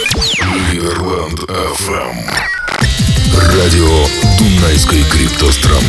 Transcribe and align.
Ливерленд 0.00 1.40
FM. 1.50 2.16
Радио 3.36 4.06
Дунайской 4.38 5.02
криптостраны. 5.02 5.80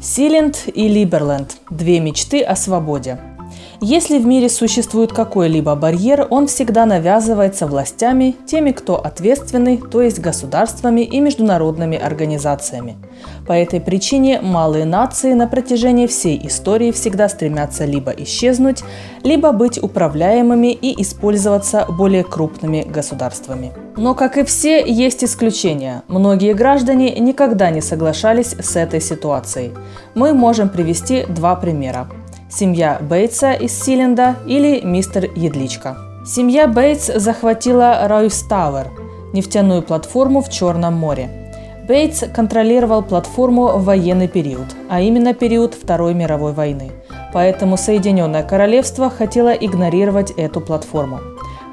Силенд 0.00 0.68
и 0.72 0.86
Либерленд– 0.86 1.56
две 1.70 1.98
мечты 1.98 2.42
о 2.42 2.54
свободе. 2.54 3.18
Если 3.84 4.20
в 4.20 4.26
мире 4.26 4.48
существует 4.48 5.12
какой-либо 5.12 5.74
барьер, 5.74 6.28
он 6.30 6.46
всегда 6.46 6.86
навязывается 6.86 7.66
властями, 7.66 8.36
теми, 8.46 8.70
кто 8.70 8.94
ответственный, 8.94 9.76
то 9.76 10.00
есть 10.00 10.20
государствами 10.20 11.00
и 11.00 11.18
международными 11.18 11.98
организациями. 11.98 12.96
По 13.44 13.54
этой 13.54 13.80
причине 13.80 14.40
малые 14.40 14.84
нации 14.84 15.32
на 15.32 15.48
протяжении 15.48 16.06
всей 16.06 16.46
истории 16.46 16.92
всегда 16.92 17.28
стремятся 17.28 17.84
либо 17.84 18.12
исчезнуть, 18.12 18.84
либо 19.24 19.50
быть 19.50 19.82
управляемыми 19.82 20.68
и 20.68 21.02
использоваться 21.02 21.84
более 21.88 22.22
крупными 22.22 22.82
государствами. 22.82 23.72
Но, 23.96 24.14
как 24.14 24.38
и 24.38 24.44
все, 24.44 24.80
есть 24.86 25.24
исключения. 25.24 26.04
Многие 26.06 26.54
граждане 26.54 27.18
никогда 27.18 27.70
не 27.70 27.80
соглашались 27.80 28.54
с 28.60 28.76
этой 28.76 29.00
ситуацией. 29.00 29.72
Мы 30.14 30.34
можем 30.34 30.68
привести 30.68 31.24
два 31.26 31.56
примера 31.56 32.08
семья 32.52 32.98
Бейтса 33.00 33.52
из 33.52 33.72
Силенда 33.82 34.36
или 34.46 34.80
мистер 34.82 35.30
Едличка. 35.34 35.96
Семья 36.26 36.68
Бейтс 36.68 37.06
захватила 37.06 38.06
Ройс 38.06 38.42
Тауэр, 38.42 38.88
нефтяную 39.32 39.82
платформу 39.82 40.42
в 40.42 40.50
Черном 40.50 40.94
море. 40.94 41.30
Бейтс 41.88 42.24
контролировал 42.34 43.02
платформу 43.02 43.78
в 43.78 43.84
военный 43.84 44.28
период, 44.28 44.66
а 44.90 45.00
именно 45.00 45.32
период 45.34 45.74
Второй 45.74 46.14
мировой 46.14 46.52
войны. 46.52 46.92
Поэтому 47.32 47.76
Соединенное 47.76 48.42
Королевство 48.42 49.08
хотело 49.08 49.48
игнорировать 49.48 50.30
эту 50.32 50.60
платформу. 50.60 51.20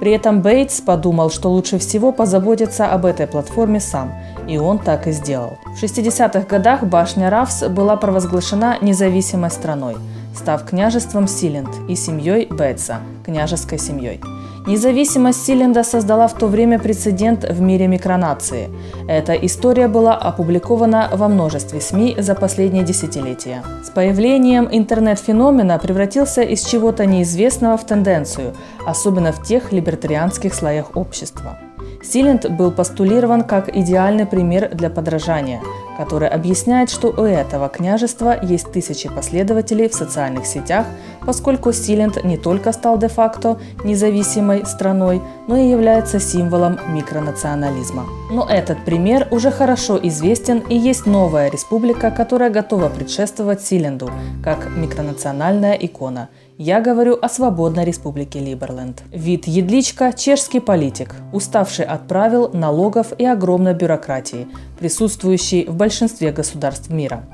При 0.00 0.12
этом 0.12 0.42
Бейтс 0.42 0.80
подумал, 0.80 1.30
что 1.30 1.50
лучше 1.50 1.78
всего 1.78 2.12
позаботиться 2.12 2.86
об 2.86 3.04
этой 3.04 3.26
платформе 3.26 3.80
сам, 3.80 4.14
и 4.46 4.58
он 4.58 4.78
так 4.78 5.08
и 5.08 5.12
сделал. 5.12 5.58
В 5.76 5.82
60-х 5.82 6.46
годах 6.48 6.84
башня 6.84 7.30
Рафс 7.30 7.64
была 7.64 7.96
провозглашена 7.96 8.78
независимой 8.80 9.50
страной– 9.50 9.96
став 10.38 10.64
княжеством 10.64 11.28
Силенд 11.28 11.68
и 11.88 11.96
семьей 11.96 12.46
Бетса, 12.46 13.00
княжеской 13.24 13.78
семьей. 13.78 14.20
Независимость 14.66 15.44
Силенда 15.44 15.82
создала 15.82 16.28
в 16.28 16.34
то 16.34 16.46
время 16.46 16.78
прецедент 16.78 17.44
в 17.44 17.60
мире 17.60 17.86
микронации. 17.86 18.68
Эта 19.08 19.32
история 19.32 19.88
была 19.88 20.14
опубликована 20.14 21.08
во 21.12 21.28
множестве 21.28 21.80
СМИ 21.80 22.16
за 22.18 22.34
последние 22.34 22.84
десятилетия. 22.84 23.62
С 23.82 23.90
появлением 23.90 24.68
интернет-феномена 24.70 25.78
превратился 25.78 26.42
из 26.42 26.64
чего-то 26.64 27.06
неизвестного 27.06 27.76
в 27.76 27.86
тенденцию, 27.86 28.54
особенно 28.86 29.32
в 29.32 29.42
тех 29.42 29.72
либертарианских 29.72 30.54
слоях 30.54 30.96
общества. 30.96 31.58
Силенд 32.02 32.48
был 32.50 32.70
постулирован 32.70 33.42
как 33.42 33.74
идеальный 33.74 34.24
пример 34.24 34.70
для 34.72 34.88
подражания, 34.88 35.60
который 35.96 36.28
объясняет, 36.28 36.90
что 36.90 37.08
у 37.08 37.22
этого 37.22 37.68
княжества 37.68 38.38
есть 38.40 38.70
тысячи 38.72 39.08
последователей 39.08 39.88
в 39.88 39.94
социальных 39.94 40.46
сетях, 40.46 40.86
поскольку 41.26 41.72
Силенд 41.72 42.22
не 42.24 42.36
только 42.36 42.72
стал 42.72 42.98
де-факто 42.98 43.58
независимой 43.84 44.64
страной, 44.64 45.20
но 45.48 45.56
и 45.56 45.68
является 45.68 46.20
символом 46.20 46.78
микронационализма. 46.88 48.06
Но 48.30 48.46
этот 48.48 48.84
пример 48.84 49.28
уже 49.30 49.50
хорошо 49.50 49.98
известен 50.02 50.58
и 50.58 50.76
есть 50.76 51.06
новая 51.06 51.50
республика, 51.50 52.10
которая 52.10 52.50
готова 52.50 52.88
предшествовать 52.88 53.62
Силенду, 53.62 54.10
как 54.42 54.68
микронациональная 54.76 55.74
икона– 55.74 56.28
я 56.60 56.80
говорю 56.80 57.16
о 57.22 57.28
свободной 57.28 57.84
республике 57.84 58.40
Либерленд. 58.40 59.04
Вид 59.12 59.46
Едличка– 59.46 60.12
чешский 60.16 60.58
политик, 60.58 61.14
уставший 61.32 61.84
от 61.84 62.08
правил, 62.08 62.50
налогов 62.52 63.12
и 63.16 63.24
огромной 63.24 63.74
бюрократии, 63.74 64.48
присутствующий 64.80 65.66
в 65.66 65.76
большинстве 65.76 66.32
государств 66.32 66.90
мира. 66.90 67.24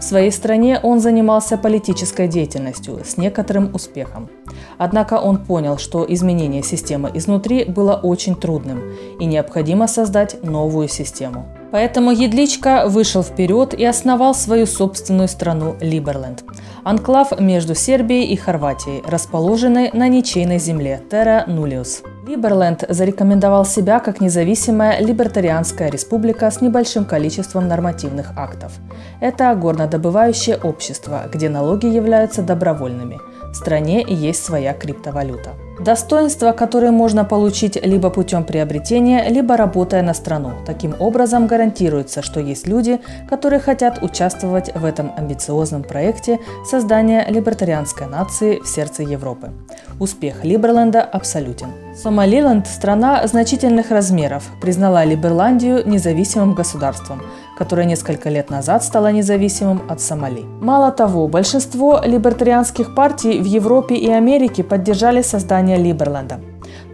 В 0.00 0.02
своей 0.02 0.32
стране 0.32 0.80
он 0.82 0.98
занимался 0.98 1.58
политической 1.58 2.26
деятельностью 2.26 3.00
с 3.04 3.18
некоторым 3.18 3.74
успехом. 3.74 4.30
Однако 4.78 5.20
он 5.20 5.44
понял, 5.44 5.76
что 5.76 6.06
изменение 6.08 6.62
системы 6.62 7.10
изнутри 7.12 7.64
было 7.64 7.96
очень 8.02 8.34
трудным 8.34 8.80
и 9.20 9.26
необходимо 9.26 9.86
создать 9.86 10.42
новую 10.42 10.88
систему. 10.88 11.46
Поэтому 11.72 12.10
Едличка 12.10 12.84
вышел 12.86 13.22
вперед 13.22 13.74
и 13.74 13.84
основал 13.84 14.34
свою 14.34 14.66
собственную 14.66 15.28
страну 15.28 15.76
Либерленд– 15.80 16.44
анклав 16.84 17.38
между 17.38 17.74
Сербией 17.74 18.26
и 18.26 18.36
Хорватией, 18.36 19.02
расположенный 19.06 19.90
на 19.92 20.08
ничейной 20.08 20.58
земле 20.58 21.02
Терра 21.10 21.44
Нулиус. 21.46 22.02
Либерленд 22.26 22.84
зарекомендовал 22.88 23.64
себя 23.64 23.98
как 23.98 24.20
независимая 24.20 25.00
либертарианская 25.00 25.90
республика 25.90 26.50
с 26.50 26.60
небольшим 26.60 27.04
количеством 27.04 27.66
нормативных 27.66 28.36
актов. 28.36 28.72
Это 29.20 29.54
горнодобывающее 29.54 30.56
общество, 30.56 31.22
где 31.32 31.48
налоги 31.48 31.86
являются 31.86 32.42
добровольными. 32.42 33.18
Стране 33.52 34.04
есть 34.06 34.44
своя 34.44 34.72
криптовалюта. 34.72 35.50
Достоинства, 35.80 36.52
которые 36.52 36.90
можно 36.90 37.24
получить 37.24 37.82
либо 37.82 38.10
путем 38.10 38.44
приобретения, 38.44 39.28
либо 39.28 39.56
работая 39.56 40.02
на 40.02 40.12
страну. 40.12 40.52
Таким 40.66 40.94
образом 40.98 41.46
гарантируется, 41.46 42.20
что 42.22 42.38
есть 42.38 42.66
люди, 42.66 43.00
которые 43.30 43.60
хотят 43.60 44.02
участвовать 44.02 44.74
в 44.74 44.84
этом 44.84 45.12
амбициозном 45.16 45.82
проекте 45.82 46.38
создания 46.70 47.24
либертарианской 47.28 48.06
нации 48.06 48.58
в 48.58 48.68
сердце 48.68 49.04
Европы. 49.04 49.52
Успех 49.98 50.44
Либерленда 50.44 51.00
абсолютен. 51.00 51.68
Сомалиленд– 51.94 52.66
страна 52.68 53.26
значительных 53.26 53.90
размеров, 53.90 54.44
признала 54.60 55.04
Либерландию 55.04 55.82
независимым 55.86 56.54
государством, 56.54 57.20
которое 57.58 57.84
несколько 57.84 58.28
лет 58.30 58.48
назад 58.48 58.84
стало 58.84 59.10
независимым 59.10 59.82
от 59.88 60.00
Сомали. 60.00 60.44
Мало 60.60 60.92
того, 60.92 61.26
большинство 61.26 62.00
либертарианских 62.04 62.94
партий 62.94 63.40
в 63.40 63.44
Европе 63.44 63.96
и 63.96 64.08
Америке 64.08 64.62
поддержали 64.62 65.22
создание 65.22 65.76
Либерленда. 65.76 66.40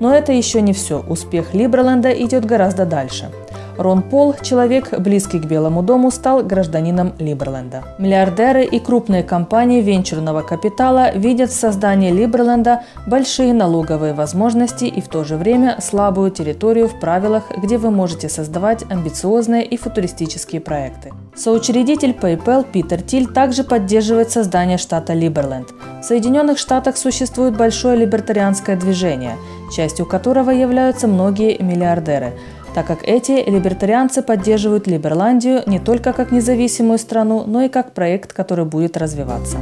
Но 0.00 0.14
это 0.14 0.32
еще 0.32 0.62
не 0.62 0.72
все. 0.72 1.04
Успех 1.06 1.52
Либерленда 1.52 2.10
идет 2.10 2.46
гораздо 2.46 2.86
дальше– 2.86 3.30
Рон 3.78 4.02
Пол, 4.02 4.34
человек, 4.42 4.98
близкий 4.98 5.38
к 5.38 5.44
Белому 5.44 5.82
дому, 5.82 6.10
стал 6.10 6.42
гражданином 6.42 7.12
Либерленда. 7.18 7.84
Миллиардеры 7.98 8.64
и 8.64 8.78
крупные 8.78 9.22
компании 9.22 9.82
венчурного 9.82 10.42
капитала 10.42 11.12
видят 11.14 11.50
в 11.50 11.54
создании 11.54 12.10
Либерленда 12.10 12.82
большие 13.06 13.52
налоговые 13.52 14.14
возможности 14.14 14.84
и 14.84 15.00
в 15.00 15.08
то 15.08 15.24
же 15.24 15.36
время 15.36 15.76
слабую 15.80 16.30
территорию 16.30 16.88
в 16.88 16.98
правилах, 16.98 17.44
где 17.56 17.78
вы 17.78 17.90
можете 17.90 18.28
создавать 18.28 18.84
амбициозные 18.90 19.64
и 19.64 19.76
футуристические 19.76 20.60
проекты. 20.60 21.12
Соучредитель 21.34 22.12
PayPal 22.12 22.64
Питер 22.70 23.02
Тиль 23.02 23.26
также 23.26 23.62
поддерживает 23.62 24.30
создание 24.30 24.78
штата 24.78 25.12
Либерленд. 25.12 25.68
В 26.00 26.04
Соединенных 26.04 26.58
Штатах 26.58 26.96
существует 26.96 27.56
большое 27.56 27.96
либертарианское 27.96 28.76
движение, 28.76 29.36
частью 29.74 30.06
которого 30.06 30.50
являются 30.50 31.08
многие 31.08 31.60
миллиардеры– 31.62 32.32
так 32.76 32.86
как 32.86 33.04
эти 33.04 33.42
либертарианцы 33.48 34.20
поддерживают 34.20 34.86
Либерландию 34.86 35.62
не 35.64 35.78
только 35.78 36.12
как 36.12 36.30
независимую 36.30 36.98
страну, 36.98 37.44
но 37.46 37.62
и 37.62 37.70
как 37.70 37.94
проект, 37.94 38.34
который 38.34 38.66
будет 38.66 38.98
развиваться. 38.98 39.56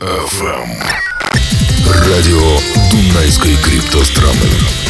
FM. 0.00 0.68
Радио 1.86 2.40
Дунайской 2.90 3.56
криптостраны. 3.56 4.89